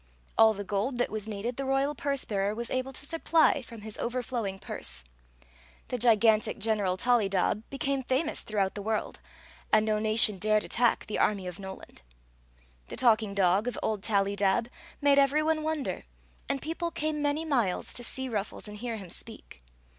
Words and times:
All 0.35 0.55
the 0.55 0.63
gold 0.63 0.97
that 0.97 1.11
was 1.11 1.27
needed 1.27 1.57
the 1.57 1.63
royal 1.65 1.93
purse 1.93 2.25
bearer 2.25 2.55
was 2.55 2.71
able 2.71 2.91
to 2.91 3.05
supply 3.05 3.61
from 3.61 3.81
his 3.81 3.99
overflowing 3.99 4.57
purse. 4.57 5.03
TTie 5.89 5.99
gigantic 5.99 6.57
General 6.57 6.97
Tollydob 6.97 7.61
became 7.69 8.01
famous 8.01 8.41
throughout 8.41 8.73
the 8.73 8.81
worid. 8.81 9.17
and 9.71 9.85
no 9.85 9.99
nation 9.99 10.39
dared 10.39 10.63
attack 10.63 11.05
the 11.05 11.19
army 11.19 11.45
of 11.45 11.59
Noland. 11.59 12.01
The 12.87 12.95
talking 12.97 13.35
dog 13.35 13.67
of 13.67 13.77
old 13.83 14.01
Tallydab 14.01 14.69
made 15.01 15.19
every 15.19 15.43
one 15.43 15.61
wonder, 15.61 16.05
and 16.49 16.63
people 16.63 16.89
came 16.89 17.21
many 17.21 17.45
miles 17.45 17.93
to 17.93 18.03
see 18.03 18.27
Ruffles 18.27 18.67
and 18.67 18.77
hear 18.79 18.97
him 18.97 19.11
speak. 19.11 19.61